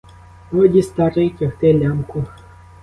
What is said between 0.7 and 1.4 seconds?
старий,